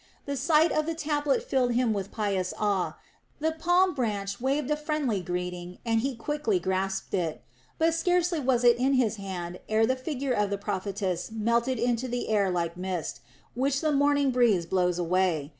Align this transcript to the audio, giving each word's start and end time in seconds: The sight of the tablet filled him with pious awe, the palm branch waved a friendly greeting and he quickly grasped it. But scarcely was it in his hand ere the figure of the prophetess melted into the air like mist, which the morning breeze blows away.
The 0.25 0.35
sight 0.35 0.71
of 0.71 0.87
the 0.87 0.95
tablet 0.95 1.47
filled 1.47 1.73
him 1.73 1.93
with 1.93 2.11
pious 2.11 2.55
awe, 2.57 2.97
the 3.39 3.51
palm 3.51 3.93
branch 3.93 4.41
waved 4.41 4.71
a 4.71 4.75
friendly 4.75 5.21
greeting 5.21 5.77
and 5.85 5.99
he 5.99 6.15
quickly 6.15 6.57
grasped 6.59 7.13
it. 7.13 7.43
But 7.77 7.93
scarcely 7.93 8.39
was 8.39 8.63
it 8.63 8.77
in 8.77 8.95
his 8.95 9.17
hand 9.17 9.59
ere 9.69 9.85
the 9.85 9.95
figure 9.95 10.33
of 10.33 10.49
the 10.49 10.57
prophetess 10.57 11.29
melted 11.31 11.77
into 11.77 12.07
the 12.07 12.29
air 12.29 12.49
like 12.49 12.75
mist, 12.77 13.19
which 13.53 13.79
the 13.79 13.91
morning 13.91 14.31
breeze 14.31 14.65
blows 14.65 14.97
away. 14.97 15.49